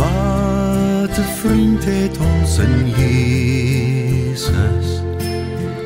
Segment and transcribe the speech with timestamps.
[0.00, 4.88] Wat 'n vriend het ons in Jesus.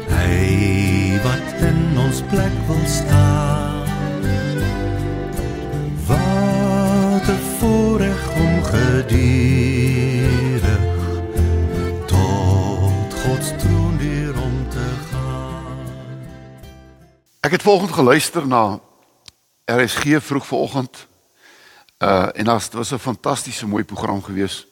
[0.09, 3.87] Hy wat in ons plek wil staan.
[6.07, 10.79] Wat 'n voorreg om geduldig
[12.07, 15.87] tot God se troon weer om te gaan.
[17.41, 18.79] Ek het vanoggend geluister na
[19.65, 21.09] RSG vroeg vanoggend.
[22.05, 24.67] Uh en dit was 'n fantastiese mooi program gewees.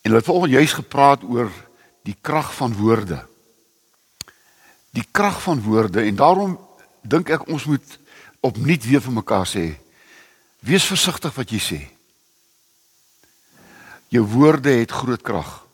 [0.00, 1.50] En hulle het vanoggend juis gepraat oor
[2.02, 3.26] die krag van woorde.
[4.90, 6.58] Die krag van woorde en daarom
[7.02, 7.98] dink ek ons moet
[8.40, 9.78] opnuut weer vir mekaar sê:
[10.58, 11.80] Wees versigtig wat jy sê.
[14.08, 15.66] Jou woorde het groot krag.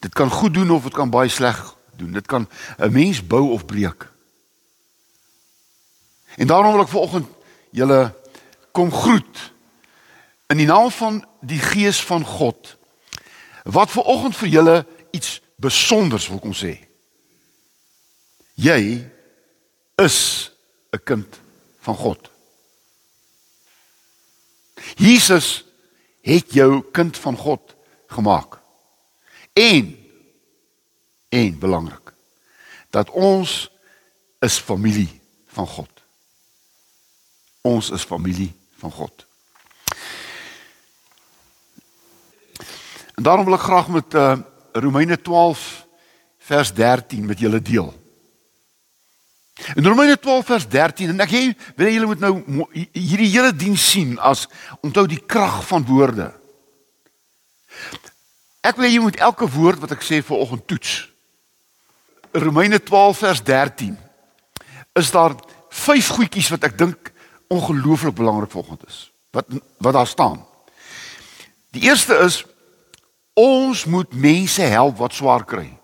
[0.00, 2.12] Dit kan goed doen of dit kan baie sleg doen.
[2.12, 4.10] Dit kan 'n mens bou of breek.
[6.36, 7.28] En daarom wil ek vanoggend
[7.70, 8.14] julle
[8.76, 9.40] kom groet
[10.52, 12.74] in die naam van die gees van God
[13.64, 14.76] wat vanoggend vir julle
[15.16, 16.76] iets besonders wil kom sê.
[18.54, 19.08] Jy
[20.02, 20.50] is
[20.92, 21.40] 'n kind
[21.80, 22.30] van God.
[24.96, 25.64] Jesus
[26.20, 27.74] het jou kind van God
[28.06, 28.60] gemaak.
[29.52, 29.96] En
[31.28, 32.12] en belangrik
[32.90, 33.70] dat ons
[34.38, 35.90] is familie van God.
[37.60, 39.26] Ons is familie van God.
[43.16, 44.36] En daarom wil ek graag met uh,
[44.72, 45.86] Romeine 12
[46.38, 47.88] vers 13 met julle deel.
[49.74, 51.44] In Romeine 12 vers 13 en ek jy
[51.78, 52.32] wil julle moet nou
[52.92, 54.44] hierdie hele diens sien as
[54.84, 56.28] onthou die krag van woorde.
[58.60, 61.06] Ek wil jy moet elke woord wat ek sê vir oggend toets.
[62.36, 63.96] Romeine 12 vers 13
[65.00, 65.38] is daar
[65.72, 67.12] vyf goedjies wat ek dink
[67.48, 69.12] ongelooflik belangrik vanoggend is.
[69.30, 70.46] Wat wat daar staan.
[71.70, 72.44] Die eerste is
[73.32, 75.78] ons moet mense help wat swaar kry.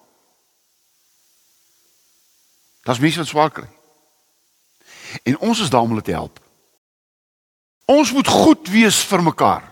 [2.82, 3.68] Das mense wat swaar kry.
[5.22, 6.40] En ons is daar om hulle te help.
[7.84, 9.68] Ons moet goed wees vir mekaar.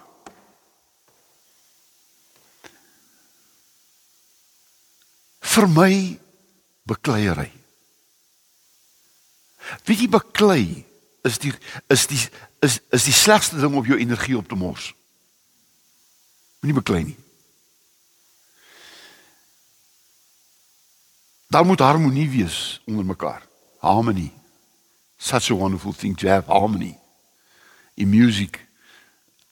[5.40, 5.94] Vir my
[6.86, 7.50] bekleierery.
[9.86, 10.64] Wie jy beklei
[11.22, 11.52] is die
[11.86, 12.28] is die
[12.60, 14.94] is is die slegste ding om jou energie op te mors.
[16.60, 17.18] Moenie beklei nie.
[21.50, 23.42] Daar moet harmonie wees onder mekaar.
[23.78, 24.32] Harmony.
[25.16, 26.98] Such a wonderful thing to have harmony.
[27.94, 28.66] In music,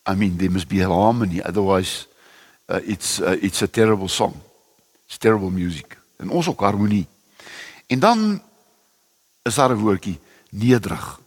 [0.07, 2.07] I mean there must be harmony otherwise
[2.69, 4.35] uh, it's uh, it's a terrible song.
[5.07, 5.99] It's terrible music.
[6.17, 7.07] En ons ook harmonie.
[7.87, 8.43] En dan
[9.43, 10.19] is daar 'n woordjie
[10.51, 11.21] nederig.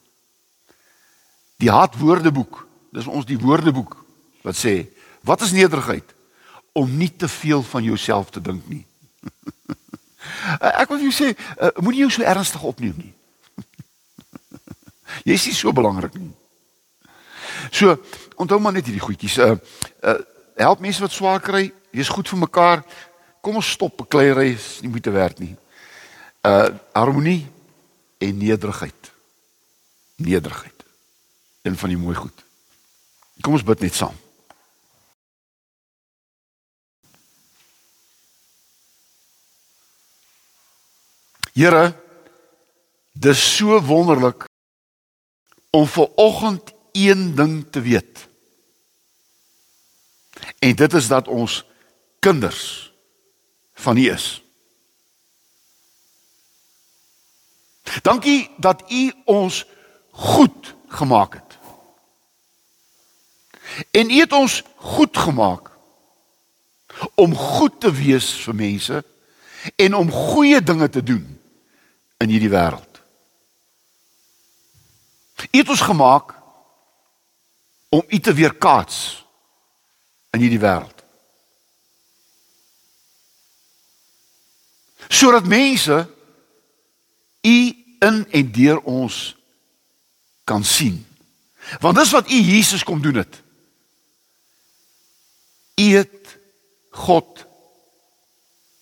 [1.61, 2.65] Die hart woordeboek.
[2.91, 3.95] Dis ons die woordeboek
[4.41, 4.89] wat sê
[5.27, 6.15] wat is nederigheid?
[6.73, 8.85] Om nie te veel van jouself te dink nie.
[10.81, 13.13] Ek wil jou sê, uh, moenie jou so ernstig opneem nie.
[15.27, 16.31] Jy is nie so belangrik nie.
[17.69, 17.95] So,
[18.41, 19.37] onthou maar net hierdie goedjies.
[19.37, 19.55] Uh
[20.01, 20.19] uh
[20.61, 22.83] help mense wat swaar kry, wees goed vir mekaar.
[23.41, 25.55] Kom ons stop bekleierery, is nie moeite werd nie.
[26.45, 27.45] Uh harmonie
[28.21, 29.11] en nederigheid.
[30.21, 30.80] Nederigheid.
[31.61, 32.43] Een van die mooi goed.
[33.41, 34.17] Kom ons bid net saam.
[41.53, 41.91] Here,
[43.11, 44.47] dis so wonderlik
[45.69, 48.27] om ver oggend een ding te weet.
[50.59, 51.65] En dit is dat ons
[52.19, 52.93] kinders
[53.73, 54.43] van U is.
[58.01, 59.65] Dankie dat U ons
[60.11, 61.50] goed gemaak het.
[63.91, 65.69] En U het ons goed gemaak
[67.15, 69.03] om goed te wees vir mense
[69.75, 71.25] en om goeie dinge te doen
[72.17, 73.01] in hierdie wêreld.
[75.51, 76.33] U het ons gemaak
[77.89, 79.25] om U te weerkaats
[80.31, 80.97] in hierdie wêreld.
[85.11, 86.07] Sodat mense
[87.41, 87.57] U
[87.99, 89.35] in en deur ons
[90.43, 91.01] kan sien.
[91.79, 93.41] Want dis wat U Jesus kom doen het.
[95.75, 96.37] U het
[96.91, 97.45] God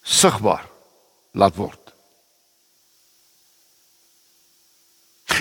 [0.02, 0.66] sigbaar
[1.32, 1.94] laat word.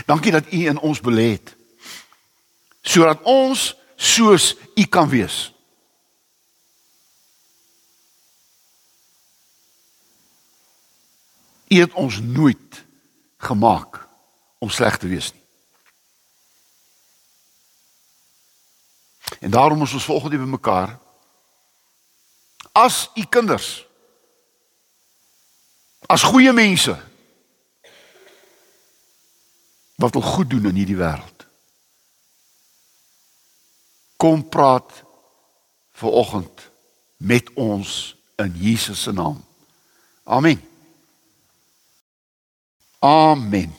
[0.07, 1.57] Dankie dat U in ons belê het.
[2.81, 5.53] Sodat ons soos U kan wees.
[11.69, 12.85] U het ons nooit
[13.37, 14.09] gemaak
[14.59, 15.45] om sleg te wees nie.
[19.41, 20.97] En daarom is ons volgende by mekaar
[22.85, 23.69] as u kinders
[26.09, 26.95] as goeie mense
[29.99, 31.47] wat wil goed doen in hierdie wêreld.
[34.17, 35.03] Kom praat
[35.99, 36.71] ver oggend
[37.17, 39.43] met ons in Jesus se naam.
[40.23, 40.63] Amen.
[43.03, 43.75] Amen.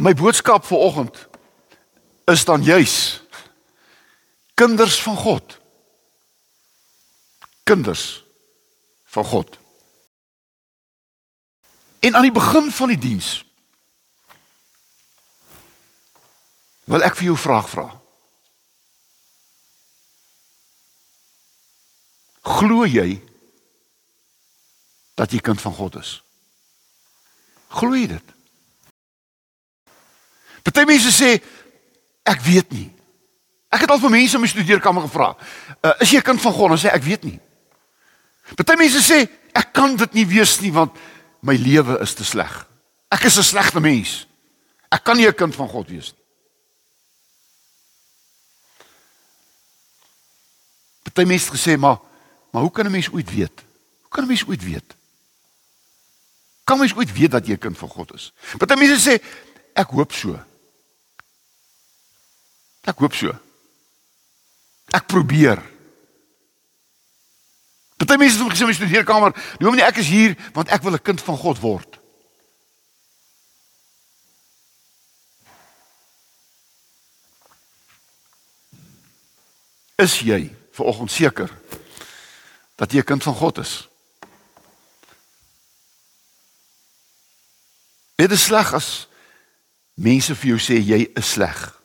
[0.00, 1.28] My boodskap vir oggend
[2.24, 3.20] is dan juis
[4.54, 5.58] kinders van God.
[7.68, 8.24] Kinders
[9.12, 9.58] van God.
[12.00, 13.44] En aan die begin van die diens
[16.88, 17.88] wil ek vir jou 'n vraag vra.
[22.40, 23.20] Glo jy
[25.14, 26.22] dat jy kind van God is?
[27.68, 28.24] Glo jy dit?
[30.62, 31.42] Party mense sê
[32.22, 32.88] ek weet nie.
[33.68, 35.36] Ek het al vir mense in my studeerkamer gevra,
[35.82, 37.40] uh, "Is jy 'n kind van God?" en sê ek weet nie.
[38.56, 40.96] Party mense sê ek kan dit nie wees nie want
[41.42, 42.52] my lewe is te sleg.
[43.10, 44.26] Ek is 'n slegte mens.
[44.90, 46.24] Ek kan nie 'n kind van God wees nie.
[51.02, 51.98] Party mense gesê maar
[52.52, 53.56] maar hoe kan 'n mens ooit weet?
[54.02, 54.96] Hoe kan 'n mens ooit weet?
[56.64, 58.32] Kan mens ooit weet dat jy 'n kind van God is?
[58.58, 59.22] Party mense sê
[59.74, 60.38] ek hoop so.
[62.82, 63.32] Ek hoop so.
[64.92, 65.77] Ek probeer.
[67.98, 70.92] Party mense het gesê in my studeerkamer, "Noem nie ek is hier want ek wil
[70.92, 71.98] 'n kind van God word."
[79.96, 81.50] Is jy vanoggend seker
[82.76, 83.88] dat jy 'n kind van God is?
[88.14, 89.08] Dit is sleg as
[89.94, 91.80] mense vir jou sê jy is sleg.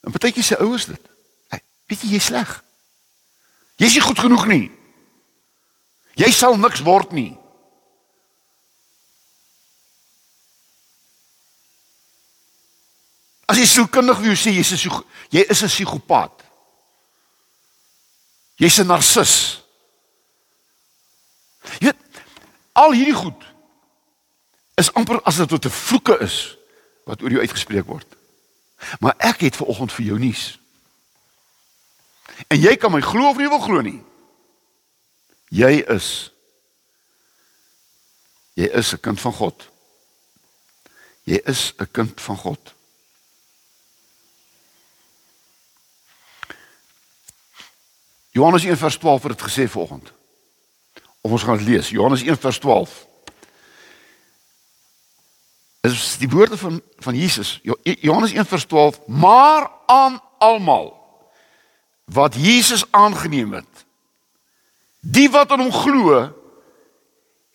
[0.00, 1.08] En partykie se ouers dit.
[1.48, 2.64] Hey, weet jy jy's sleg.
[3.76, 4.77] Jy's nie goed genoeg nie.
[6.18, 7.36] Jy sal niks word nie.
[13.48, 16.42] As jy sielkundig wil sê jy's 'n jy is 'n psigopaat.
[18.58, 19.62] Jy's 'n narcis.
[21.80, 21.96] Jy weet
[22.72, 23.42] al hierdie goed
[24.74, 26.56] is amper as dit tot 'n vloeke is
[27.04, 28.06] wat oor jou uitgespreek word.
[29.00, 30.58] Maar ek het ver oggend vir jou nuus.
[32.46, 34.07] En jy kan my glo of nie wil glo nie.
[35.48, 36.32] Jy is
[38.54, 39.68] jy is 'n kind van God.
[41.22, 42.74] Jy is 'n kind van God.
[48.30, 50.12] Johannes 1 vers 12 het dit gesê vanoggend.
[51.20, 51.88] Of ons gaan dit lees.
[51.88, 53.06] Johannes 1 vers 12.
[55.80, 57.60] Dit is die woorde van van Jesus.
[57.82, 60.96] Johannes 1 vers 12, maar aan almal
[62.04, 63.86] wat Jesus aangeneem het
[65.08, 66.20] Die wat aan hom glo,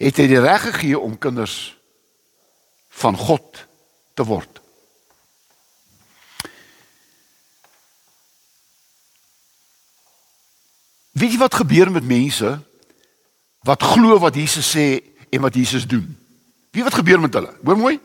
[0.02, 1.76] het hy die reg gegee om kinders
[2.98, 3.66] van God
[4.18, 4.62] te word.
[11.14, 12.56] Weet jy wat gebeur met mense
[13.64, 14.88] wat glo wat Jesus sê
[15.30, 16.10] en wat Jesus doen?
[16.74, 17.54] Wie wat gebeur met hulle?
[17.62, 18.00] Hoor mooi.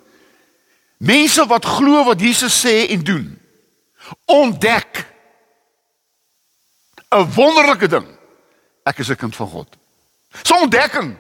[1.00, 3.26] Mense wat glo wat Jesus sê en doen,
[4.28, 5.06] ontdek
[7.08, 8.17] 'n wonderlike ding
[8.88, 9.76] ek is 'n kind van God.
[10.42, 11.16] So ontdekking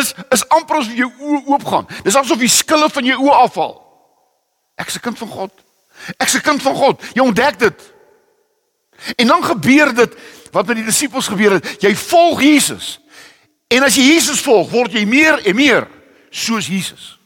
[0.00, 1.86] is is amper as jou oë oopgaan.
[2.02, 3.74] Dis asof die skille van jou oë afval.
[4.76, 5.52] Ek is 'n kind van God.
[6.16, 7.02] Ek is 'n kind van God.
[7.14, 7.94] Jy ontdek dit.
[9.16, 10.14] En dan gebeur dit
[10.52, 11.82] wat met die disippels gebeur het.
[11.82, 13.00] Jy volg Jesus.
[13.68, 15.88] En as jy Jesus volg, word jy meer en meer
[16.30, 17.18] soos Jesus.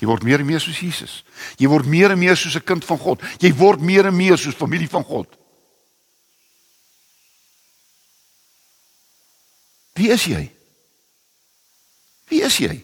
[0.00, 1.24] Jy word meer en meer soos Jesus.
[1.56, 3.22] Jy word meer en meer soos 'n kind van God.
[3.38, 5.39] Jy word meer en meer soos familie van God.
[10.00, 10.46] Wie is jy?
[12.32, 12.78] Wie is jy?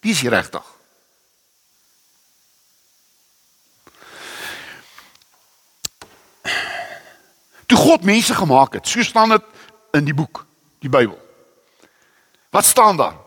[0.00, 0.64] Wie is jy regtig?
[7.68, 9.44] Toe God mense gemaak het, so staan dit
[9.98, 10.46] in die boek,
[10.80, 11.18] die Bybel.
[12.52, 13.20] Wat staan daar?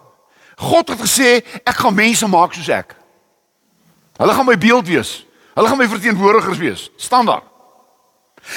[0.57, 1.29] God het gesê
[1.61, 2.97] ek gaan mense maak soos ek.
[4.17, 5.19] Hulle gaan my beeld wees.
[5.53, 6.89] Hulle gaan my verteenwoordigers wees.
[6.97, 7.45] Staan daar.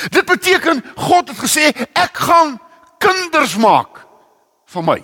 [0.09, 2.57] Dit beteken God het gesê ek gaan
[3.03, 4.08] kinders maak
[4.69, 4.99] van my.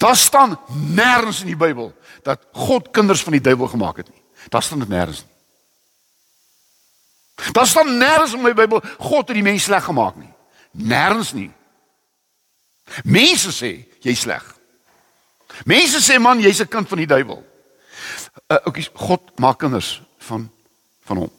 [0.00, 0.56] Daar staan
[0.96, 1.92] nêrens in die Bybel
[2.22, 4.22] dat God kinders van die duiwel gemaak het nie.
[4.48, 5.34] Daar staan dit nêrens nie.
[7.52, 10.32] Daar staan nêrens in my Bybel God het die mens sleg gemaak nie.
[10.72, 11.50] Nêrens nie.
[13.04, 14.44] Mense sê jy's sleg.
[15.64, 17.44] Mense sê man jy's 'n kind van die duiwel.
[18.48, 20.50] Uh, okay, God maak kinders van
[21.04, 21.32] van hom.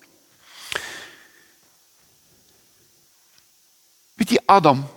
[4.18, 4.88] Weet jy Adam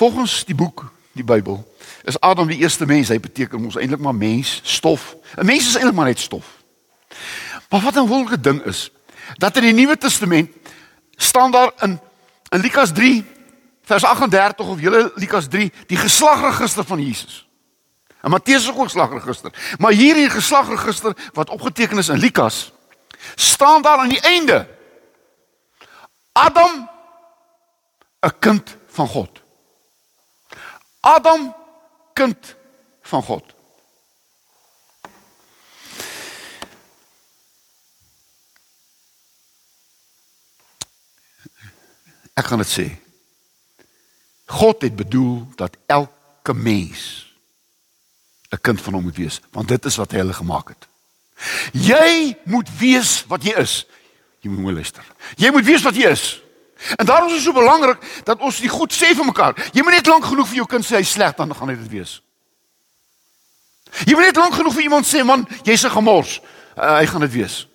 [0.00, 1.60] volgens die boek, die Bybel,
[2.08, 3.10] is Adam die eerste mens.
[3.12, 5.16] Hy beteken ons eintlik maar mens, stof.
[5.36, 6.46] 'n Mens is eintlik maar net stof.
[7.68, 8.90] Maar wat 'n wonderlike ding is,
[9.36, 10.48] dat in die Nuwe Testament
[11.16, 12.00] staan daar in
[12.50, 13.24] in Lukas 3
[13.84, 17.46] vers 38 of julle Lukas 3 die geslagregister van Jesus.
[18.20, 19.52] En Matteus se geslagregister.
[19.78, 22.72] Maar hier in die geslagregister wat opgeteken is in Lukas
[23.34, 24.66] staan daar aan die einde
[26.32, 26.88] Adam
[28.20, 29.42] 'n kind van God.
[31.00, 31.54] Adam
[32.12, 32.54] kind
[33.02, 33.54] van God.
[42.34, 42.86] Ek gaan dit sê.
[44.50, 47.28] God het bedoel dat elke mens
[48.50, 50.88] 'n kind van hom moet wees, want dit is wat hy hulle gemaak het.
[51.72, 53.86] Jy moet wees wat jy is.
[54.40, 55.04] Jy moet mooi luister.
[55.36, 56.42] Jy moet wees wat jy is.
[56.96, 59.70] En daarom is dit so belangrik dat ons dit goed sê vir mekaar.
[59.72, 61.92] Jy moet net lank genoeg vir jou kind sê hy sleg dan gaan hy dit
[61.92, 62.20] wees.
[64.06, 66.40] Jy moet net lank genoeg vir iemand sê man, jy's 'n gemors.
[66.76, 67.66] Uh, hy gaan dit wees.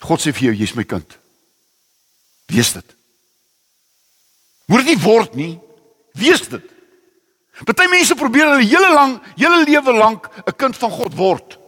[0.00, 1.18] God sê vir jou jy's my kind.
[2.46, 2.94] Wees dit.
[4.66, 5.60] Moet dit nie word nie.
[6.12, 6.62] Wees dit.
[7.64, 11.58] Party mense probeer hulle hele lang, hele lewe lank 'n kind van God word.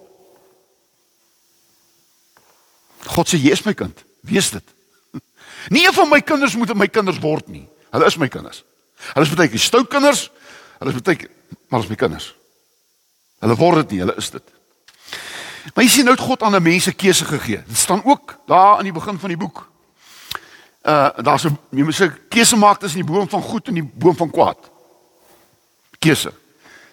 [3.05, 4.05] God sê jy is my kind.
[4.23, 4.74] Wees dit.
[5.69, 7.69] Nie een van my kinders moet my kinders word nie.
[7.91, 8.65] Hulle is my kinders.
[9.13, 10.31] Hulle is baie keer stout kinders.
[10.79, 11.31] Hulle is baie keer
[11.69, 12.35] maar as my kinders.
[13.43, 14.53] Hulle word dit nie, hulle is dit.
[15.75, 17.63] Maar jy sien nou God aan 'n mense keuse gegee.
[17.67, 19.71] Dit staan ook daar aan die begin van die boek.
[20.83, 23.91] Uh daar's 'n jy moet 'n keuse maak tussen die boom van goed en die
[23.95, 24.71] boom van kwaad.
[25.99, 26.33] Keuse.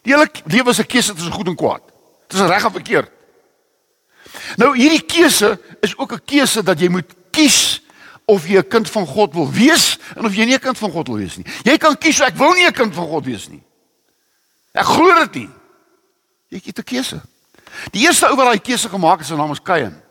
[0.02, 1.82] Die hele lewe is 'n keuse tussen goed en kwaad.
[2.28, 3.12] Dit is reg of verkeerd.
[4.56, 7.81] Nou hierdie keuse is ook 'n keuse dat jy moet kies
[8.32, 10.92] of jy 'n kind van God wil wees en of jy nie 'n kind van
[10.92, 11.46] God wil wees nie.
[11.64, 13.64] Jy kan kies ek wil nie 'n kind van God wees nie.
[14.74, 15.50] Ek glo dit nie.
[16.50, 17.22] Jy het 'n keuse.
[17.92, 20.02] Die eerste ou wat daai keuse gemaak het, sy naam is Kain.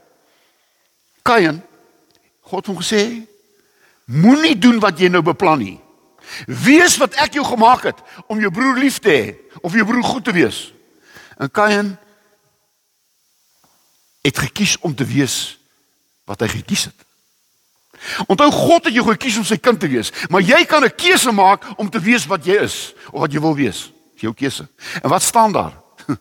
[1.23, 1.63] Kain
[2.41, 3.27] God het hom gesê
[4.05, 5.81] moenie doen wat jy nou beplan nie.
[6.47, 10.03] Wees wat ek jou gemaak het om jou broer lief te hê of jou broer
[10.03, 10.73] goed te wees.
[11.39, 11.99] En Kain
[14.23, 15.59] het gekies om te wees
[16.25, 17.10] wat hy gekies het.
[18.27, 21.33] Onthou God het jou gekies om sy kind te wees, maar jy kan 'n keuse
[21.33, 23.93] maak om te wees wat jy is of wat jy wil wees.
[24.15, 24.69] Dis jou keuse.
[25.03, 25.73] En wat staan daar?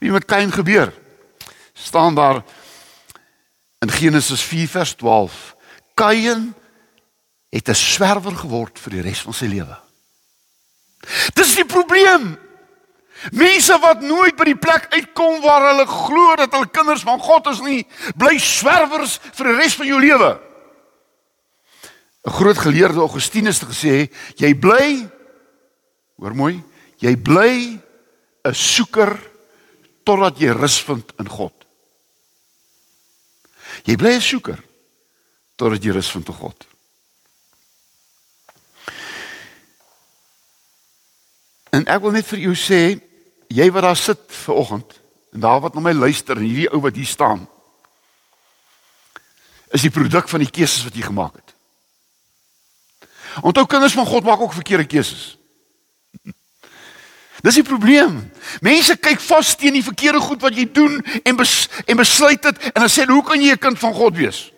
[0.00, 0.92] Wie met Kain gebeur?
[1.72, 2.42] Staan daar
[3.78, 5.56] in Genesis 4 vers 12.
[5.94, 6.54] Kain
[7.50, 9.76] het 'n swerwer geword vir die res van sy lewe.
[11.34, 12.38] Dis die probleem.
[13.30, 17.46] Mense wat nooit by die plek uitkom waar hulle glo dat hulle kinders van God
[17.46, 17.86] is nie,
[18.16, 20.49] bly swerwers vir die res van jou lewe.
[22.24, 25.08] 'n groot geleerde Augustinus het gesê jy bly
[26.16, 26.62] hoor mooi
[27.00, 27.80] jy bly
[28.44, 29.16] 'n soeker
[30.04, 31.54] totdat jy rus vind in God.
[33.84, 34.58] Jy bly 'n soeker
[35.56, 36.66] totdat jy rus vind in God.
[41.70, 43.00] En ek wil net vir jou sê
[43.48, 45.00] jy wat daar sit ver oggend
[45.32, 47.48] en daar wat na my luister en hierdie ou wat hier staan
[49.70, 51.49] is die produk van die keuses wat jy gemaak het.
[53.42, 55.38] Onthou kinders van God maak ook verkeerde keuses.
[57.44, 58.32] Dis die probleem.
[58.60, 62.64] Mense kyk vas teen die verkeerde goed wat jy doen en bes, en besluit dit
[62.72, 64.50] en dan sê hulle hoe kan jy 'n kind van God wees?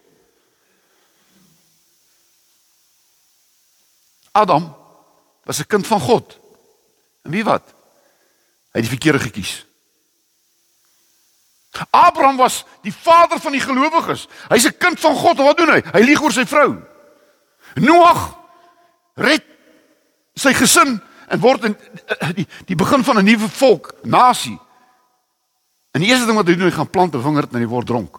[4.33, 4.75] Adam
[5.45, 6.39] was 'n kind van God.
[7.23, 7.63] En wie wat?
[8.73, 9.67] Hy het die verkeerde gekies.
[11.91, 14.29] Abraham was die vader van die gelowiges.
[14.49, 15.37] Hy's 'n kind van God.
[15.37, 15.83] Wat doen hy?
[15.93, 16.77] Hy lieg oor sy vrou.
[17.75, 18.42] Noag
[19.15, 19.45] red
[20.35, 21.77] sy gesin en word in
[22.37, 24.59] die die begin van 'n nuwe volk, nasie.
[25.93, 27.87] En die eerste ding wat hy doen, hy gaan plant 'n wingerd en hy word
[27.87, 28.19] dronk.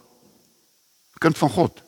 [1.18, 1.82] Kind van God.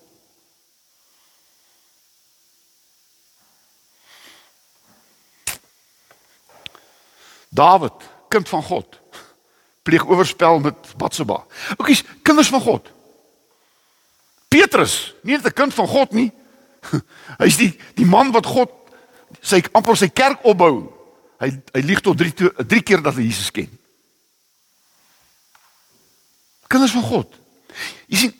[7.48, 7.92] Dawid,
[8.28, 9.00] kind van God,
[9.82, 11.44] pleeg oorspel met Batseba.
[11.76, 12.90] Oukies, kinders van God.
[14.48, 16.32] Petrus, nie net 'n kind van God nie.
[17.42, 18.70] Hy's die die man wat God
[19.40, 20.86] sy amper sy kerk opbou.
[21.40, 23.70] Hy hy lieg tot 3 3 keer dat hy Jesus ken.
[26.66, 27.34] Kinders van God.
[28.10, 28.32] Jy sien,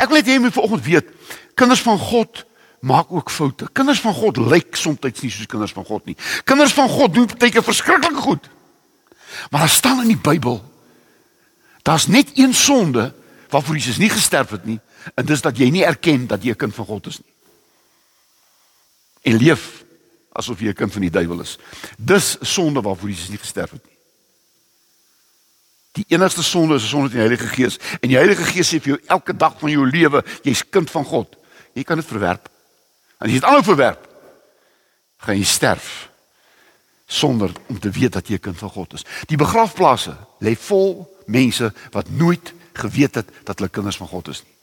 [0.00, 1.10] ek wil net hê jy moet vanoggend weet,
[1.54, 2.44] kinders van God
[2.80, 3.68] maak ook foute.
[3.76, 6.16] Kinders van God lyk soms nie soos kinders van God nie.
[6.48, 8.48] Kinders van God doen baie keer verskriklike goed.
[9.50, 10.62] Maar daar staan in die Bybel
[11.82, 13.12] daar's net een sonde
[13.50, 14.78] waarvoor Jesus nie gesterf het nie,
[15.14, 17.32] en dis dat jy nie erken dat jy 'n kind van God is nie.
[19.22, 19.84] En leef
[20.40, 21.58] asof jy 'n kind van die duiwel is.
[21.96, 23.96] Dis sonde waarvoor Jesus nie gesterf het nie.
[25.92, 27.78] Die enigste sonde is 'n sonde teen die Heilige Gees.
[28.00, 31.04] En die Heilige Gees sê vir jou elke dag van jou lewe, jy's kind van
[31.04, 31.36] God.
[31.74, 32.48] Jy kan dit verwerp.
[33.18, 34.08] En as jy dit aanhou verwerp,
[35.18, 36.08] gaan jy sterf
[37.06, 39.04] sonder om te weet dat jy 'n kind van God is.
[39.26, 44.42] Die begrafplaase lê vol mense wat nooit geweet het dat hulle kinders van God is
[44.42, 44.54] nie.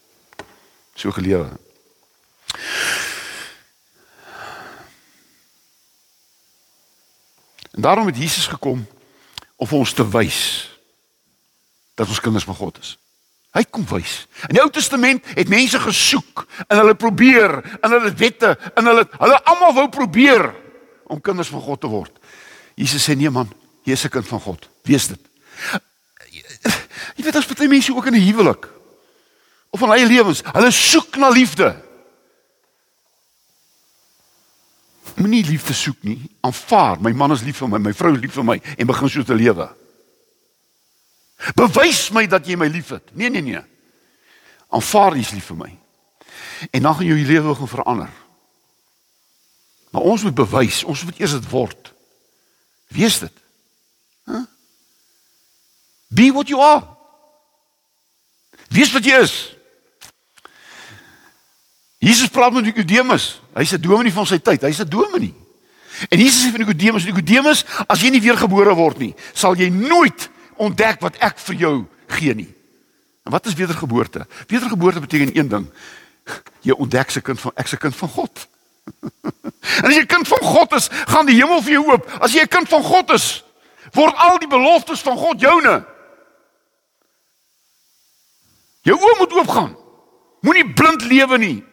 [0.96, 1.50] So gelewe.
[7.78, 8.88] En daarom het Jesus gekom
[9.56, 10.40] om ons te wys
[11.94, 12.96] dat ons kinders van God is.
[13.54, 14.26] Hy kom wys.
[14.50, 19.06] In die Ou Testament het mense gesoek en hulle probeer en hulle wette en hulle
[19.14, 20.50] hulle almal wou probeer
[21.06, 22.18] om kinders van God te word.
[22.78, 23.50] Jesus sê nee man,
[23.86, 24.70] jy is 'n kind van God.
[24.82, 25.22] Wees dit.
[27.16, 28.68] Jy weet as baie mense ook in 'n huwelik
[29.70, 31.87] of in hulle lewens, hulle soek na liefde.
[35.18, 36.20] Moenie liefde soek nie.
[36.46, 39.10] Aanvaar, my man is lief vir my, my vrou is lief vir my en begin
[39.10, 39.66] so te lewe.
[41.58, 43.10] Bewys my dat jy my liefhet.
[43.18, 43.64] Nee, nee, nee.
[44.74, 45.72] Aanvaar jy is lief vir my.
[46.72, 48.14] En dan gaan jou lewe gaan verander.
[49.90, 51.94] Maar ons moet bewys, ons moet eers dit word.
[52.94, 53.44] Wees dit.
[54.30, 54.46] Huh?
[56.08, 56.86] Be what you are.
[58.70, 59.57] Wees wat jy is.
[61.98, 63.42] Jesus praat met Nikodemus.
[63.54, 64.62] Hy's 'n dominee van sy tyd.
[64.62, 65.34] Hy's 'n dominee.
[66.10, 70.30] En Jesus sê vir Nikodemus, Nikodemus, as jy nie weergebore word nie, sal jy nooit
[70.62, 72.50] ontdek wat ek vir jou gee nie.
[73.26, 74.28] En wat is wedergeboorte?
[74.48, 75.66] Wedergeboorte beteken een ding.
[76.62, 78.48] Jy ontdek se kind van ek se kind van God.
[79.84, 82.08] en as jy kind van God is, gaan die hemel vir jou oop.
[82.22, 83.44] As jy 'n kind van God is,
[83.94, 85.86] word al die beloftes van God joune.
[88.82, 89.76] Jou oë moet oopgaan.
[90.42, 91.64] Moenie blind lewe nie.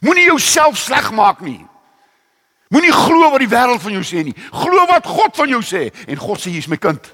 [0.00, 1.60] Moenie jouself sleg maak nie.
[2.72, 4.34] Moenie glo wat die wêreld van jou sê nie.
[4.50, 7.04] Glo wat God van jou sê en God sê jy's my kind.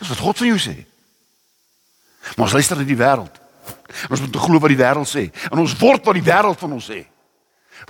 [0.00, 0.76] Dis wat God van jou sê.
[2.36, 3.36] Maar ons luister na die wêreld.
[4.08, 6.88] Ons moet glo wat die wêreld sê en ons word wat die wêreld van ons
[6.88, 7.02] sê.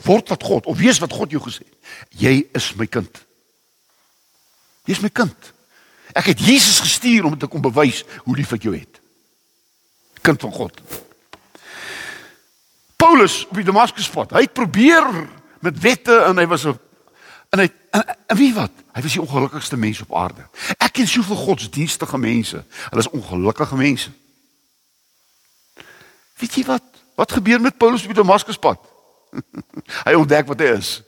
[0.06, 1.66] Word wat God of wees wat God jou gesê.
[2.18, 3.22] Jy is my kind.
[4.88, 5.52] Jy's my kind.
[6.16, 8.98] Ek het Jesus gestuur om te kom bewys hoe lief ek jou het.
[10.26, 10.83] Kind van God.
[13.00, 14.34] Paulus op die Damaskuspad.
[14.36, 15.06] Hy het probeer
[15.64, 16.76] met wette en hy was 'n
[17.50, 18.70] en hy en, en wie wat?
[18.92, 20.44] Hy was die ongelukkigste mens op aarde.
[20.78, 22.64] Ek ken soveel godsdienstige mense.
[22.90, 24.10] Hulle is ongelukkige mense.
[26.38, 26.82] Weet jy wat?
[27.14, 28.78] Wat gebeur met Paulus op die Damaskuspad?
[30.06, 31.02] hy ontdek wat hy is.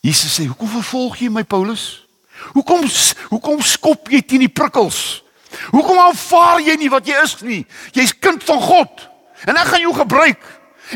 [0.00, 2.06] Jesus sê, "Hoekom vervolg jy my, Paulus?
[2.52, 2.84] Hoekom
[3.28, 5.24] hoekom skop jy teen die prikkels?
[5.70, 7.66] Hoekom aanvaar jy nie wat jy is nie?
[7.92, 9.13] Jy's kind van God."
[9.44, 10.42] En ek gaan jou gebruik.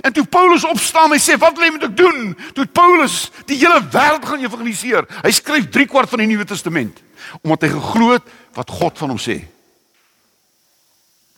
[0.01, 3.57] En toe Paulus opstaan en sê, "Wat wil jy moet ek doen?" Toe Paulus die
[3.57, 5.07] hele wêreld gaan evangeliseer.
[5.23, 7.03] Hy skryf 3 kwart van die Nuwe Testament
[7.43, 8.23] omdat hy geglo het
[8.55, 9.45] wat God van hom sê.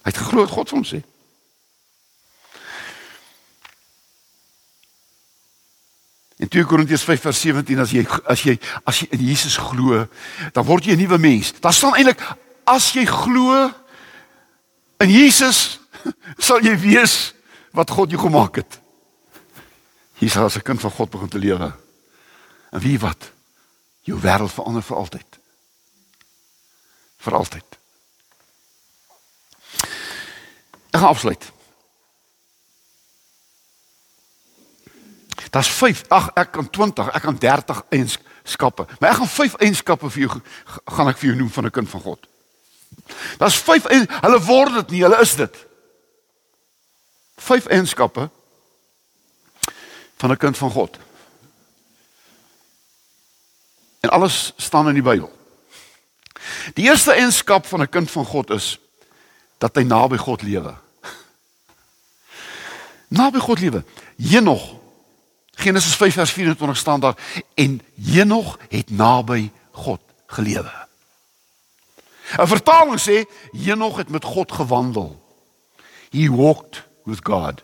[0.02, 1.02] Hy het geglo wat God van hom sê.
[6.40, 10.06] In 2 Korintiërs 5 vers 17 as jy as jy as jy in Jesus glo,
[10.52, 11.52] dan word jy 'n nuwe mens.
[11.60, 12.20] Daar staan eintlik
[12.64, 13.70] as jy glo
[15.00, 15.79] in Jesus
[16.48, 17.34] sal jy weet
[17.70, 18.80] wat God jou gemaak het.
[20.20, 21.72] Jy sal as 'n kind van God begin te lewe.
[22.70, 23.32] En wie wat?
[24.02, 25.38] Jou wêreld verander vir altyd.
[27.16, 27.64] Vir altyd.
[30.90, 31.52] Ek gaan afsluit.
[35.50, 38.86] Daar's 5, ag ek kan 20, ek kan 30 eienskappe.
[38.98, 40.40] Maar ek gaan 5 eienskappe vir jou
[40.84, 42.26] gaan ek vir jou noem van 'n kind van God.
[43.38, 43.88] Daar's 5
[44.20, 45.69] hulle word dit nie, hulle is dit
[47.40, 48.30] vyf eienskappe
[50.16, 50.98] van 'n kind van God.
[54.00, 55.38] En alles staan in die Bybel.
[56.74, 58.78] Die eerste eienskap van 'n kind van God is
[59.58, 60.74] dat hy naby God lewe.
[63.08, 63.84] Naby God lewe.
[64.16, 64.80] Henog
[65.60, 67.16] Genesis 5 vers 24 staan daar
[67.54, 70.72] en Henog het naby God gelewe.
[72.36, 75.28] 'n Vertaling sê Henog het met God gewandel.
[76.10, 77.62] He walked with God.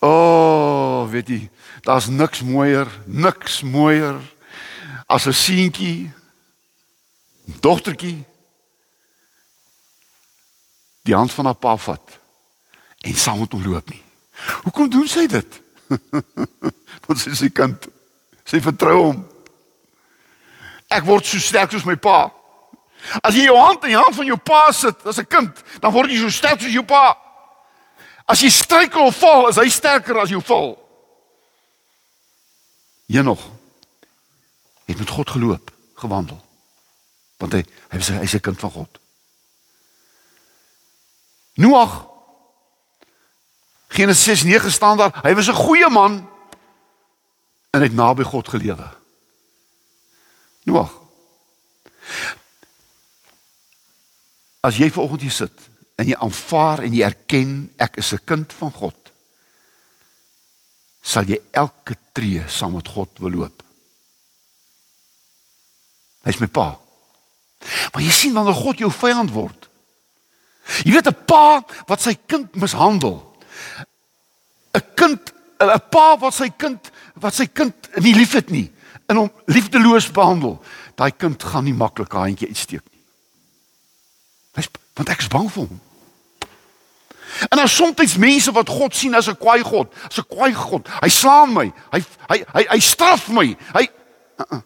[0.00, 1.40] O, oh, weet jy,
[1.84, 4.20] daar's niks mooier, niks mooier
[5.06, 6.12] as 'n seentjie,
[7.60, 8.24] dogtertjie
[11.02, 12.18] die hand van haar pa vat
[13.00, 14.02] en saam met hom loop nie.
[14.64, 15.60] Hoekom doen sy dit?
[17.06, 17.88] Want sy is sy kind.
[18.44, 19.24] Sy vertrou hom.
[20.90, 22.30] Ek word so sterk soos my pa.
[23.22, 25.92] As jy jou hand in die hand van jou pa sit as 'n kind, dan
[25.92, 27.16] word jy so sterk soos jou pa.
[28.26, 30.78] As jy struikel of val, is hy sterker as jou val.
[33.06, 33.40] Jy nog.
[34.86, 36.40] Het met God geloop, gewandel.
[37.38, 38.98] Want hy hy was hy's 'n kind van God.
[41.54, 42.06] Noag
[43.88, 46.28] Genesis 6:9 staan daar, hy was 'n goeie man
[47.70, 48.88] en het naby God gelewe.
[50.62, 50.99] Noag.
[54.60, 55.68] As jy vanoggend hier sit
[56.00, 58.96] en jy aanvaar en jy erken ek is 'n kind van God,
[61.02, 63.62] sal jy elke tree saam met God wil loop.
[66.24, 66.78] Hy's my pa.
[67.92, 69.68] Maar jy sien wanneer God jou vyand word.
[70.84, 73.24] Jy weet 'n pa wat sy kind mishandel.
[74.74, 78.70] 'n Kind 'n pa wat sy kind wat sy kind nie liefhet nie
[79.08, 80.62] en hom liefdeloos behandel.
[80.96, 82.89] Daai kind gaan nie maklik 'n handjie uitsteek
[84.94, 85.80] want ek is bang vir hom.
[87.48, 90.88] En daar soms mense wat God sien as 'n kwaai God, as 'n kwaai God.
[91.00, 91.72] Hy slaan my.
[91.90, 93.56] Hy hy hy, hy straf my.
[93.72, 93.90] Hy
[94.36, 94.62] uh -uh.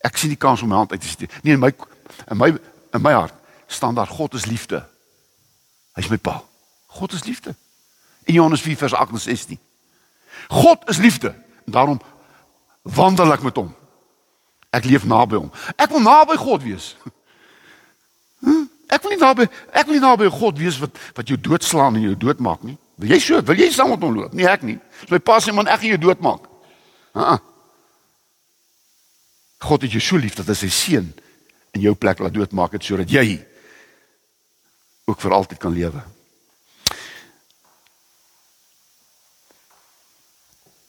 [0.00, 1.42] ek sien die kans om my hand uit te steek.
[1.42, 1.72] Nee, in my
[2.30, 2.48] in my
[2.92, 3.34] in my hart
[3.66, 4.88] staan daar God is liefde.
[5.92, 6.42] Hy's my pa.
[6.86, 7.54] God is liefde.
[8.24, 9.58] In Johannes 4 vers 8 en 16.
[10.48, 11.34] God is liefde.
[11.64, 12.00] En daarom
[12.82, 13.74] wandel ek met hom.
[14.70, 15.50] Ek leef naby hom.
[15.76, 16.96] Ek wil naby God wees.
[18.38, 18.66] Hm?
[18.86, 22.06] Ek wil nie naby ek wil nie naby God wees wat wat jou doodslaan en
[22.06, 22.76] jou doodmaak nie.
[22.96, 23.40] Wil jy so?
[23.44, 24.34] Wil jy saam met hom loop?
[24.36, 24.78] Nee, ek nie.
[25.02, 26.46] So my pa sê man, ek gaan jou doodmaak.
[27.18, 27.36] Ha.
[29.66, 31.10] God het jou so lief dat hy sy seun
[31.76, 33.40] in jou plek laat doodmaak het sodat jy
[35.06, 36.00] ook vir altyd kan lewe.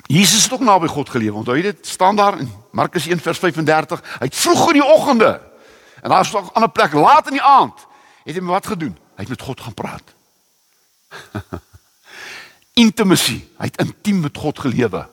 [0.08, 1.36] Jesus het ook naby God geleef.
[1.36, 4.04] Onthou jy dit staan daar in Markus 1 vers 35.
[4.22, 5.34] Hy het vroeg in die oggende
[6.02, 7.87] en daar is ook 'n ander plek laat in die aand
[8.34, 8.98] het hy wat gedoen?
[9.16, 10.14] Hy het met God gaan praat.
[12.86, 13.40] Intimacy.
[13.58, 15.08] Hy het intiem met God gelewe.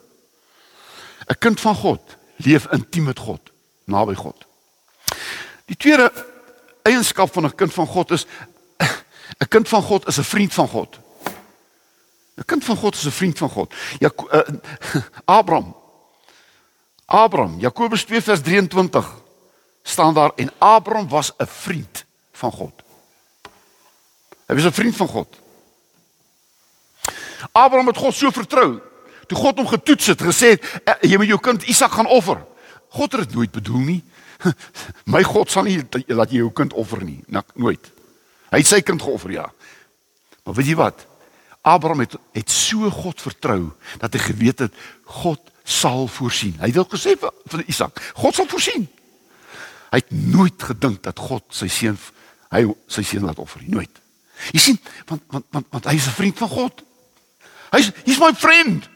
[1.24, 3.40] 'n Kind van God leef intiem met God,
[3.84, 4.44] naby God.
[5.64, 6.12] Die tweede
[6.82, 8.26] eienskap van 'n kind van God is
[9.40, 10.98] 'n kind van God is 'n vriend van God.
[12.36, 13.74] 'n Kind van God is 'n vriend van God.
[13.98, 14.40] Ja uh,
[15.24, 15.76] Abraham.
[17.04, 19.14] Abraham, Jakobus 2 vers 23
[19.82, 22.83] staan daar en Abraham was 'n vriend van God.
[24.46, 25.36] Hy was 'n vriend van God.
[27.52, 28.80] Abraham het God so vertrou.
[29.26, 32.44] Toe God hom getoets het, gesê het eh, jy moet jou kind Isak gaan offer.
[32.88, 34.02] God het dit nooit bedoel nie.
[35.14, 37.90] My God sal nie laat jy jou kind offer nie, nooit.
[38.50, 39.48] Hy het sy kind geoffer, ja.
[40.44, 41.06] Maar weet jy wat?
[41.64, 46.58] Abraham het het so God vertrou dat hy geweet het God sal voorsien.
[46.60, 48.84] Hy het ook gesê vir, vir Isak, God sal voorsien.
[49.94, 51.98] Hy het nooit gedink dat God sy seun
[52.52, 54.03] hy sy seun laat offer nie, nooit.
[54.52, 56.84] Jy sien, want want want, want hy is 'n vriend van God.
[57.70, 58.88] Hy's he's my friend.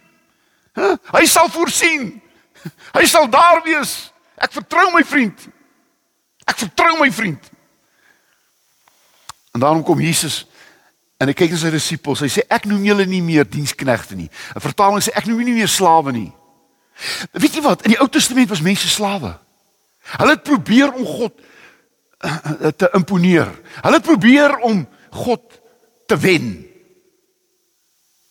[0.75, 0.97] Huh?
[1.13, 2.21] Hy sal voorsien.
[2.99, 4.13] Hy sal daar wees.
[4.37, 5.49] Ek vertrou my vriend.
[6.47, 7.51] Ek vertrou my vriend.
[9.55, 10.47] En daarom kom Jesus
[11.19, 12.23] en hy kyk na sy disippels.
[12.23, 14.31] Hy sê ek noem julle nie meer diensknegte nie.
[14.55, 16.31] 'n Vertaling sê ek noem julle nie meer slawe nie.
[17.33, 17.83] Weet jy wat?
[17.83, 19.35] In die Ou Testament was mense slawe.
[20.19, 21.35] Hulle het probeer om God
[22.23, 23.51] uh, te imponeer.
[23.83, 25.61] Hulle het probeer om God
[26.07, 26.67] te wen.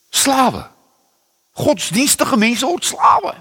[0.09, 0.65] Slawe.
[1.51, 3.33] Godsdienstige mense word slawe.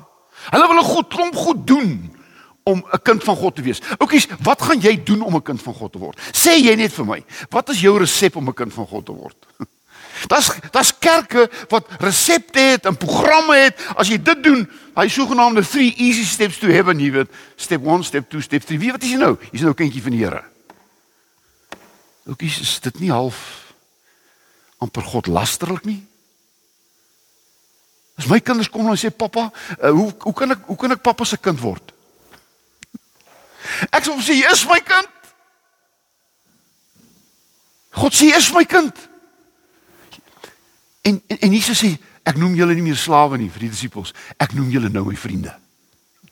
[0.51, 2.17] Hulle wil 'n goed klomp goed doen
[2.63, 3.81] om 'n kind van God te wees.
[3.99, 6.21] Oukies, wat gaan jy doen om 'n kind van God te word?
[6.33, 9.13] Sê jy net vir my, wat is jou resep om 'n kind van God te
[9.13, 9.37] word?
[10.27, 13.77] Das das kerke wat resepte het en programme het.
[13.97, 18.05] As jy dit doen, hy sogenaamde 3 easy steps to heaven, jy weet, step 1,
[18.05, 18.79] step 2, step 3.
[18.79, 19.37] Wie wat is jy nou?
[19.53, 20.43] Jy's nou 'n kindjie van die Here.
[22.27, 23.39] Oukies, is dit nie half
[24.83, 26.01] amper God lasterlik nie?
[28.17, 31.05] As my kinders kom en sê pappa, uh, hoe hoe kan ek hoe kan ek
[31.05, 31.93] pappa se kind word?
[33.93, 35.13] Ek sê jy is my kind.
[37.97, 39.07] God sê jy is my kind.
[41.07, 41.93] En en, en Jesus sê
[42.27, 44.17] ek noem julle nie meer slawe nie vir die disippels.
[44.41, 45.55] Ek noem julle nou my vriende.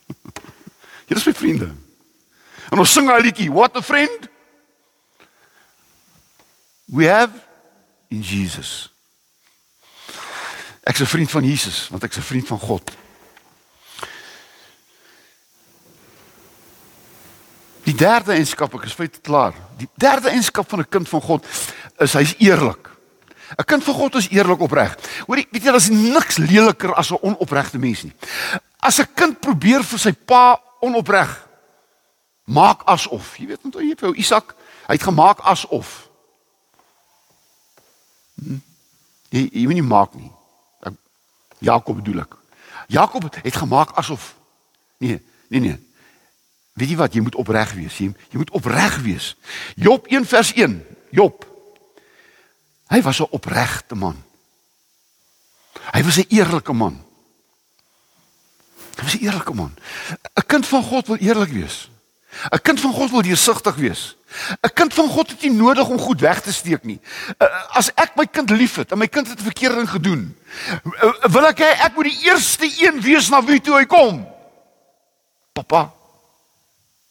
[1.08, 1.68] Julle is my vriende.
[2.72, 4.32] En ons sing 'n liedjie, what a friend
[6.94, 7.32] we have
[8.08, 8.92] in Jesus.
[10.82, 12.90] Ek's 'n vriend van Jesus want ek's 'n vriend van God.
[17.84, 19.54] Die derde eienskap, ek is feit klaar.
[19.76, 21.46] Die derde eienskap van 'n kind van God
[21.98, 22.90] is hy's eerlik.
[23.56, 24.96] 'n Kind van God is eerlik opreg.
[25.26, 28.12] Hoor jy, weet jy daar's niks leliker as 'n onopregte mens nie.
[28.78, 31.48] As 'n kind probeer vir sy pa onopreg
[32.44, 34.54] maak asof, jy weet net jy vir Isak
[34.86, 36.08] Hy het gemaak asof.
[39.28, 40.30] Jy jy moet nie maak nie.
[40.80, 40.94] Ek,
[41.58, 42.36] Jakob bedoel ek.
[42.86, 44.34] Jakob het gemaak asof
[44.98, 45.78] nee, nee nee.
[46.74, 47.96] Weet jy wat, jy moet opreg wees.
[47.98, 49.34] Jy, jy moet opreg wees.
[49.78, 50.80] Job 1 vers 1.
[51.14, 51.46] Job.
[52.90, 54.18] Hy was 'n opregte man.
[55.92, 57.04] Hy was 'n eerlike man.
[58.96, 59.74] Hy was 'n eerlike man.
[60.34, 61.90] 'n Kind van God wil eerlik wees.
[62.50, 64.16] 'n Kind van God wil deursigtig wees.
[64.60, 67.00] 'n Kind van God het nie nodig om goed weg te steek nie.
[67.68, 70.36] As ek my kind liefhet en my kind het 'n verkeerde ding gedoen,
[71.30, 74.26] wil ek hê ek moet die eerste een wees na wie toe hy kom.
[75.52, 75.92] Pappa,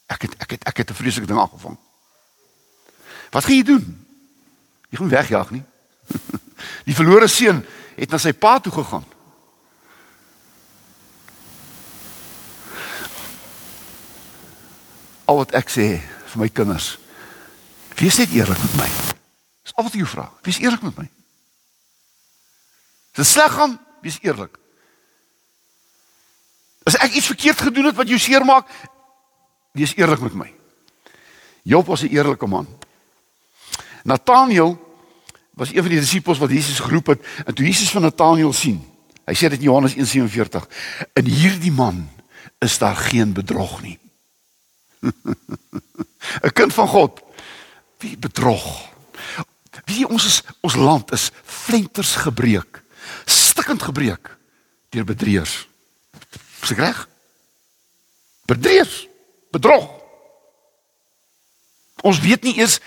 [0.07, 1.77] ek het ek het ek het 'n vreeslike ding aangevang.
[3.31, 4.05] Wat gaan jy doen?
[4.89, 5.63] Jy gaan wegjaag nie.
[6.87, 9.05] Die verlore seun het na sy pa toe gegaan.
[15.25, 15.87] Al wat ek sê
[16.33, 16.97] vir my kinders,
[17.95, 18.89] wees net eerlik met my.
[19.63, 20.31] Dis al wat ek jou vra.
[20.43, 21.07] Wees eerlik met my.
[23.13, 24.57] Dit sleg gaan, wees eerlik.
[26.83, 28.67] As ek iets verkeerd gedoen het wat jou seermaak,
[29.77, 30.49] wees eerlik met my.
[31.63, 32.67] Job was 'n eerlike man.
[34.03, 34.75] Nathaniel
[35.53, 38.81] was een van die disippels wat Jesus geroep het en toe Jesus van Nathanael sien.
[39.25, 40.67] Hy sê dit in Johannes 1:47.
[41.13, 42.09] In hierdie man
[42.59, 43.99] is daar geen bedrog nie.
[46.43, 47.21] 'n Kind van God.
[48.03, 48.91] Wie bedrog?
[49.87, 52.81] Wie ons is ons land is flenters gebreek.
[53.25, 54.35] Stikkend gebreek
[54.93, 55.55] deur bedrieërs.
[56.63, 56.99] Is ek reg?
[58.51, 58.97] Bedrieërs.
[59.55, 59.87] Bedrog.
[62.03, 62.79] Ons weet nie eens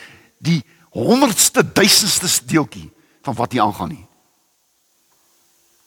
[0.45, 0.61] die
[0.93, 2.91] honderdste duisendste deeltjie
[3.25, 4.05] van wat hier aangaan nie.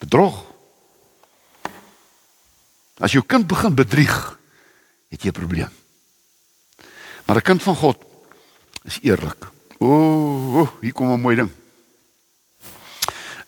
[0.02, 0.42] Bedrog.
[3.00, 4.16] As jou kind begin bedrieg,
[5.08, 5.72] het jy 'n probleem.
[7.24, 8.09] Maar 'n kind van God
[8.82, 9.48] is eerlik.
[9.78, 11.50] Ooh, hier kom 'n mooi ding.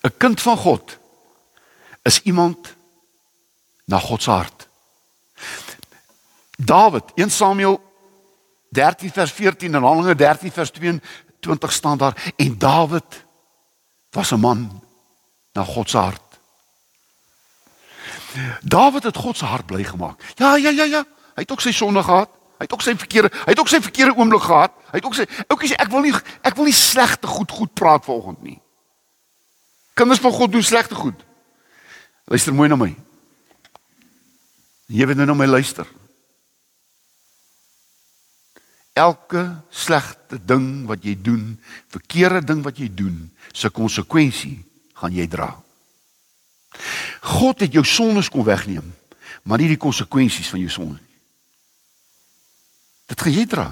[0.03, 0.99] 'n Kind van God
[2.03, 2.75] is iemand
[3.85, 4.69] na God se hart.
[6.57, 7.81] Dawid, 1 Samuel
[8.69, 10.71] 13 vers 14 en Handelinge 13 vers
[11.41, 13.25] 20 staan daar en Dawid
[14.11, 14.83] was 'n man
[15.53, 16.21] na God se hart.
[18.63, 20.33] Dawid het God se hart bly gemaak.
[20.35, 21.05] Ja, ja, ja, ja.
[21.35, 22.29] Hy het ook sy sonde gehad.
[22.63, 24.75] Hy het ook sy verkeerde, hy het ook sy verkeerde oomblik gehad.
[24.93, 26.13] Hy het ook sy oukie sê ek wil nie
[26.47, 28.61] ek wil nie slegte goed goed praat vanoggend nie.
[29.99, 31.19] Kinders van God doen slegte goed.
[32.31, 32.93] Luister mooi na my.
[34.95, 35.91] Jy weet nou na my luister.
[38.95, 39.43] Elke
[39.75, 41.57] slegte ding wat jy doen,
[41.91, 44.61] verkeerde ding wat jy doen, se konsekwensie
[45.03, 45.51] gaan jy dra.
[47.27, 48.87] God het jou sondes kon wegneem,
[49.43, 51.12] maar nie die konsekwensies van jou sonde nie.
[53.13, 53.67] Dit gaan jy dra.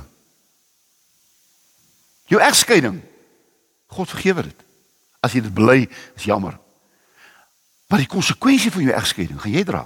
[2.29, 3.01] Jou egskeiding.
[3.91, 4.67] God vergewe dit.
[5.25, 6.59] As jy dit bely, is jammer.
[7.91, 9.83] Maar die konsekwensie van jou egskeiding gaan jy dra.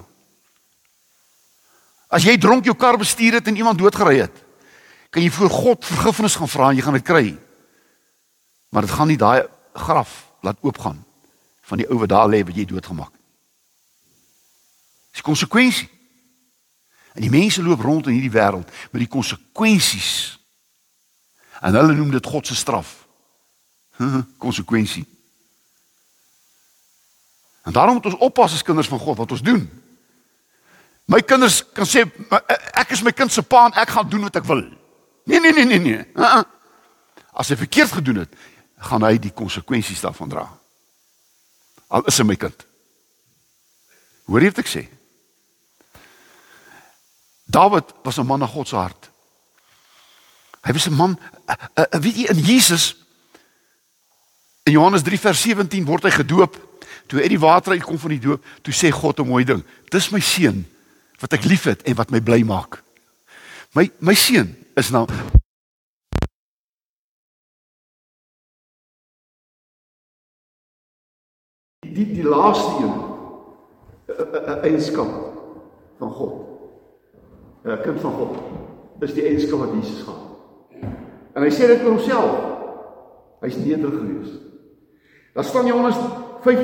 [2.10, 4.42] As jy dronk jou kar bestuur het en iemand doodgery het,
[5.14, 7.24] kan jy voor God vergifnis gaan vra en jy gaan dit kry.
[8.74, 9.46] Maar dit gaan nie daai
[9.86, 10.98] graf laat oopgaan
[11.64, 13.22] van die ou wat daar lê wat jy doodgemaak het.
[15.14, 15.93] Dis konsekwensie.
[17.14, 20.38] En die mense loop rond in hierdie wêreld met die konsekwensies.
[21.62, 23.06] En hulle noem dit God se straf.
[24.44, 25.06] Konsekwensie.
[27.64, 29.62] En daarom moet ons oppas as kinders van God wat ons doen.
[31.04, 32.02] My kinders kan sê
[32.74, 34.64] ek is my kind se pa en ek gaan doen wat ek wil.
[35.24, 36.02] Nee nee nee nee nee.
[36.16, 36.42] Uh -uh.
[37.32, 38.34] As hy verkeerd gedoen het,
[38.76, 40.44] gaan hy die konsekwensies daarvan dra.
[41.88, 42.66] Al is hy my kind.
[44.26, 44.84] Hoor jy wat ek sê?
[47.44, 49.10] Dawid was 'n man na God se hart.
[50.62, 52.96] Hy was 'n man, uh, uh, weet jy in Jesus
[54.62, 56.56] in Johannes 3 vers 17 word hy gedoop.
[57.06, 59.64] Toe uit die water uitkom van die doop, toe sê God 'n mooi ding.
[59.90, 60.64] Dis my seun
[61.20, 62.82] wat ek liefhet en wat my bly maak.
[63.74, 65.06] My my seun is nou
[71.94, 72.96] die die laaste een
[74.08, 75.10] 'n eienskap
[75.98, 76.53] van God.
[77.64, 78.36] 'n Kind van God
[79.00, 80.20] is die eienskap wat Jesus gehad.
[81.34, 82.34] En hy sê dit oor homself.
[83.40, 84.32] Hy's nederig gewees.
[85.34, 85.96] Daar staan Johannes
[86.40, 86.60] 5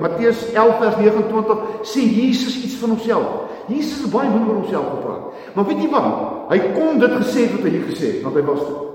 [0.00, 3.50] Matteus 11 vers 29 sê Jesus iets van homself.
[3.68, 5.28] Jesus het baie min oor homself gepraat.
[5.54, 6.08] Maar weet jy wat?
[6.50, 8.88] Hy kon dit gesê wat hy gesê het, want hy was dit.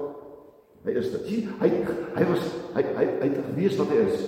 [0.87, 1.29] Hy is dit.
[1.61, 1.69] Hy
[2.17, 2.43] hy was
[2.75, 4.25] hy hy hy het gewees wat hy is.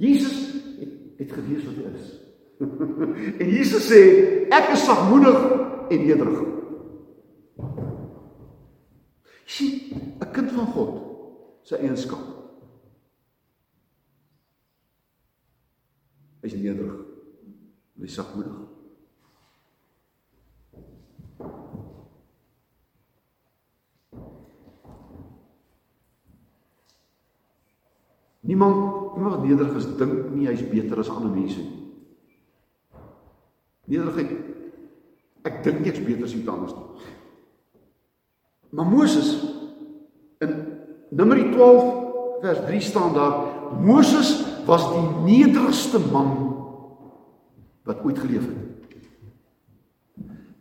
[0.00, 0.36] Jesus
[0.80, 2.10] het, het gewees wat hy is.
[3.42, 4.00] en Jesus sê
[4.52, 5.38] ek is sagmoedig
[5.90, 6.38] en nederig.
[9.44, 9.80] Sien,
[10.20, 11.02] 'n kind van God
[11.62, 12.22] se eienskap.
[16.40, 16.94] Hy's nederig.
[17.98, 18.68] Hy's sagmoedig.
[28.40, 31.76] Niemand, iemand wat nederig is, dink nie hy's beter as ander mense nie.
[33.84, 34.59] Nederigheid
[35.46, 37.08] ek dink ek's beter as iemand anders nie.
[38.70, 39.30] Maar Moses
[40.44, 40.52] in
[41.10, 43.34] Numeri 12 vers 3 staan daar
[43.80, 44.34] Moses
[44.66, 46.30] was die nederigste man
[47.84, 48.68] wat ooit geleef het.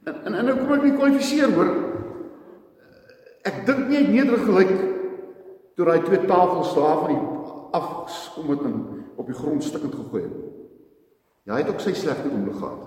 [0.03, 1.73] En en, en nou kom ek nie kwalifiseer hoor.
[3.47, 4.71] Ek dink nie hy het nederig gelyk
[5.77, 7.21] toe daai twee tafels daar van die
[7.77, 8.79] afkom het en
[9.15, 10.39] op die grond stikkend gegooi het.
[11.45, 12.81] Ja, hy het ook sy slegte oomblik gehad.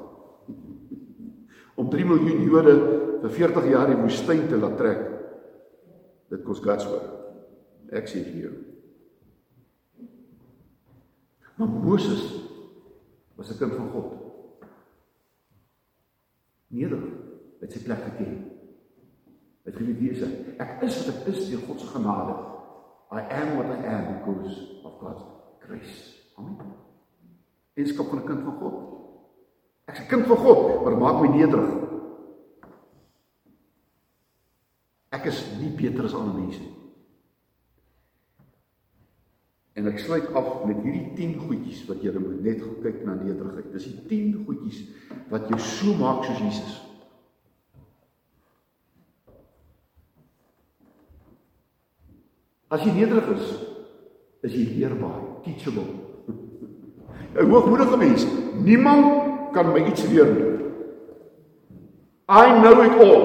[1.75, 2.75] Om 3 miljoen Jode
[3.23, 5.03] vir 40 jaar die woestyn te laat trek.
[6.33, 7.09] Dit kos Gods word.
[7.93, 8.53] Ek sê vir jou.
[11.57, 12.23] Maar Moses
[13.37, 14.13] was 'n kind van God.
[16.73, 17.05] Nederig,
[17.61, 18.51] het sy plek geken.
[19.63, 20.31] Het geweet wie is hy?
[20.59, 22.35] Ek is wat ek is deur God se genade.
[23.13, 25.23] I am what I am because of God's
[25.61, 26.19] grace.
[26.39, 26.75] Amen.
[27.75, 28.92] Eenskap van 'n kind van God.
[29.85, 31.73] Ek's 'n kind van God, maar maak my nederig.
[35.11, 36.77] Ek is nie beter as ander mense nie.
[39.73, 43.73] En ek sluit af met hierdie 10 goedjies wat jy moet net kyk na nederigheid.
[43.73, 44.83] Dis die 10 goedjies
[45.33, 46.75] wat jou so maak soos Jesus.
[52.73, 53.49] As jy nederig is,
[54.43, 55.89] is jy leerbaar, teachable.
[57.37, 58.27] 'n Hoogmoedige mens,
[58.61, 60.51] niemand kan my iets leer nie.
[62.29, 63.25] I know it all.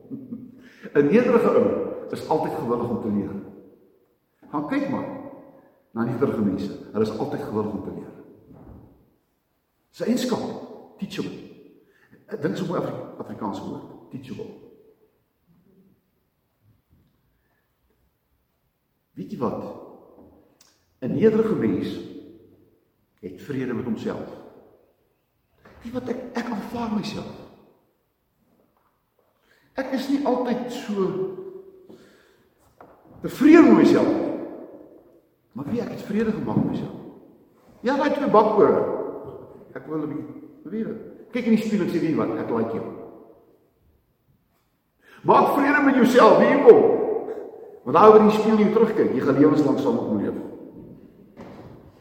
[0.96, 1.66] 'n Nederige ou
[2.10, 3.34] is altyd gewillig om te leer.
[4.50, 5.08] Gaan kyk maar
[5.92, 6.72] na nederige mense.
[6.92, 8.12] Hulle is altyd gewillig om te leer.
[9.90, 10.44] Sy eenskap,
[11.00, 11.32] teachable.
[12.26, 14.50] Ek dink so 'n Afri Afrikaanse woord, teachable.
[19.16, 19.62] Weet jy wat?
[21.02, 22.00] 'n Nederige mens
[23.20, 24.45] het vrede met homself.
[25.86, 27.34] Weet wat ek ek aanvaar myself.
[29.78, 31.04] Ek is nie altyd so
[33.22, 34.32] tevrede met myself nie.
[35.54, 36.96] Maar wie ek het vrede gemaak met myself.
[37.86, 38.80] Ja, daai twee bakore.
[39.78, 41.04] Ek wil bietjie weet.
[41.30, 42.86] Kyk in die spieël en sê wie wat, ek like jou.
[45.26, 46.82] Maak vrede met jouself, wie jy kom.
[47.86, 50.42] Want daai oor die spieël jy terugkyk, jy gaan lewenslank saam met my leef.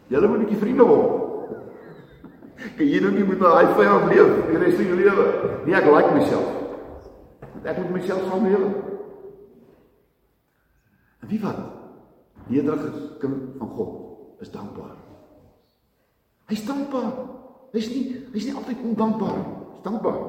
[0.09, 1.24] Julle moet 'n bietjie vriende word.
[2.55, 5.25] Kan jy nou nie met 'n high five leef die res van jou lewe?
[5.65, 6.47] Nee, ek like myself.
[7.63, 8.69] Ek moet myself saam lewe.
[11.21, 11.59] En wie wat?
[12.47, 13.91] Nederige kind van God
[14.39, 14.95] is dankbaar.
[16.45, 17.13] Hy's dankbaar.
[17.71, 19.55] Hy's nie hy's nie altyd ondankbaar nie.
[19.73, 20.19] Hy's dankbaar.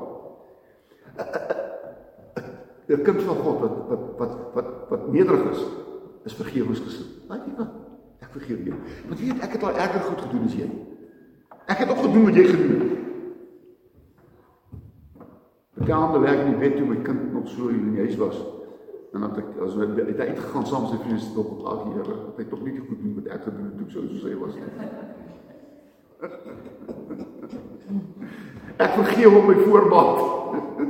[2.89, 5.62] 'n kind van God wat wat wat wat wat nederig is,
[6.25, 7.27] is vergewensgesind.
[7.29, 7.73] Weet jy wat?
[8.23, 8.77] Ek vergeef jou.
[9.09, 10.69] Want weet ek het al erger goed gedoen as jy.
[11.66, 12.92] Ek het ook gedoen wat jy gedoen het.
[15.83, 18.16] Ek aan die werk in die bed toe my kind nog so in die huis
[18.16, 18.38] was.
[19.12, 21.85] En dan het ek as hy het uitgegaan saam met sy vriende stop op ag
[21.90, 22.09] hier.
[22.12, 24.55] Het hy tog nie goed doen wat ek gedoen het toe so soos hy was
[24.57, 24.72] nie.
[28.76, 30.18] Ek vergeef hom my voorbaat.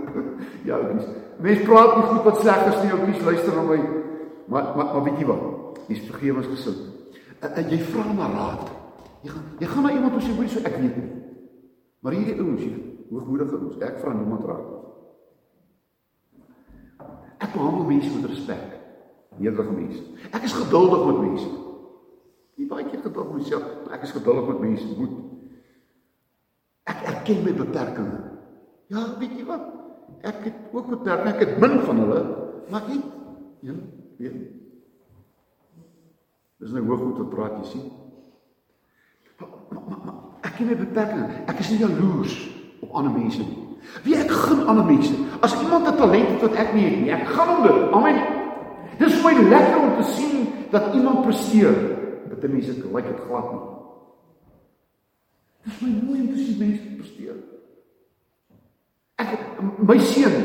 [0.70, 0.80] ja.
[1.44, 3.78] Mens praat nie goed wat sleg is nie, ou kies luister na my.
[4.46, 5.44] Maar maar maar weet jy wat?
[5.86, 6.82] Dis vergewensgesind.
[7.40, 8.85] En, en jy vra na raad.
[9.24, 11.12] Jy gaan jy gaan na iemand toe sê hoorie so ek weet nie.
[12.04, 14.66] Maar hierdie ouens hier, hoogmoedige ouens, ek vra niemand raad.
[17.42, 18.74] Ek behandel mense met respek.
[19.36, 20.02] Nederige mense.
[20.32, 21.48] Ek is geduldig met mense.
[22.56, 24.92] Nie baie keer geduldig met myself, maar ek is geduldig met mense.
[24.96, 25.16] Moet
[26.86, 28.26] Ek erken my beperkings.
[28.94, 29.64] Ja, weet jy wat?
[30.22, 31.32] Ek het ook beperkings.
[31.32, 32.20] Ek het min van hulle,
[32.70, 33.08] maar ek
[33.66, 33.74] ja,
[34.20, 34.36] weet.
[36.62, 37.88] Dis nou hoogmoed wat praat jy sien.
[39.38, 40.14] Maar, maar, maar
[40.46, 41.38] ek ken my beperkings.
[41.46, 42.36] Ek is nie jaloers
[42.80, 43.62] op ander mense nie.
[44.04, 45.14] Wie ek gun ander mense.
[45.40, 47.92] As iemand 'n talent het wat ek nie het nie, ek gaan hom dit.
[47.92, 48.18] Amen.
[48.98, 51.74] Dis vir my lekker om te sien dat iemand presteer.
[52.28, 53.64] Dit mense lyk dit glad nie.
[55.64, 57.36] Dis my mooi om te sien mense presteer.
[59.16, 59.28] Ek
[59.86, 60.36] my seun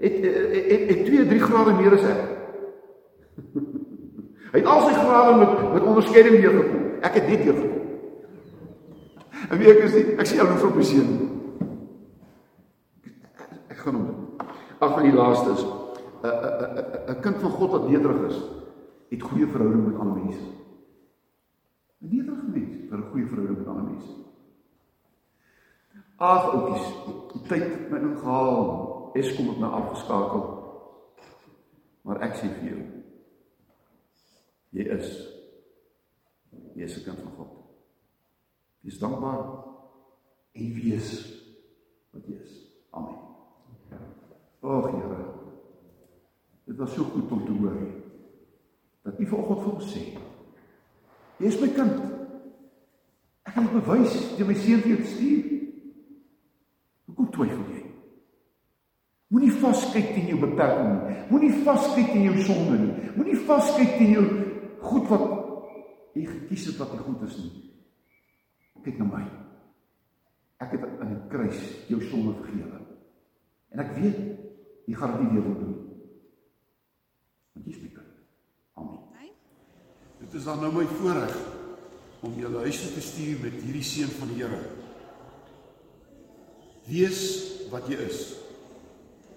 [0.00, 2.20] het het het 2, 3 grade meer as ek.
[4.52, 6.86] Hy het al sy grade met met onderskeiding deurgekom.
[7.02, 7.77] Ek het net deurgekom.
[9.48, 11.12] En wie ek is nie, ek sien ou vir my seun.
[13.24, 14.08] Ek, ek gaan hom.
[14.78, 18.38] Ag van die laaste is 'n 'n 'n kind van God wat nederig is,
[19.10, 20.44] het goeie verhouding met ander mense.
[22.02, 24.12] 'n Nederige mens het 'n goeie verhouding met ander mense.
[26.18, 26.86] Ag oudjies,
[27.32, 29.10] die tyd het my ingehaal.
[29.14, 30.44] Eskom het my afgeskakel.
[32.02, 32.80] Maar ek sê vir jou,
[34.70, 35.08] jy is
[36.74, 37.57] jy is 'n kind van God.
[38.80, 39.42] Wees dankbaar
[40.52, 41.10] en wees
[42.14, 42.54] wat jy is.
[42.90, 43.18] Amen.
[44.60, 45.24] O, Here.
[46.68, 47.76] Dit was so goed om te hoor
[49.02, 50.02] dat U vanoggend vir ons sê:
[51.38, 52.00] Jy is my kind.
[53.48, 55.54] Ek dit bewys deur my seun vir jou stuur.
[57.08, 57.84] Hoekom twyfel jy?
[59.32, 61.16] Moenie vaskyk teen jou beperking nie.
[61.30, 63.08] Moenie vaskyk teen jou sonde nie.
[63.16, 64.26] Moenie vaskyk teen jou
[64.84, 65.26] goed wat
[66.16, 67.67] jy gekies het wat goed is nie.
[68.88, 69.24] Kyk na my.
[70.64, 71.58] Ek het aan die kruis
[71.90, 72.80] jou sonde vergewe.
[73.76, 74.22] En ek weet
[74.88, 75.76] jy gaan dit nie weer wil doen.
[77.52, 78.16] Want jy is my kind.
[78.80, 79.28] Amen.
[80.22, 81.36] Dit is dan nou my voorreg
[82.24, 84.64] om julle huis te stuur met hierdie seën van die Here.
[86.88, 87.22] Wees
[87.68, 88.24] wat jy is.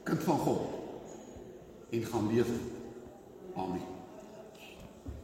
[0.08, 2.60] Kind van God en gaan leef.
[3.60, 3.91] Amen.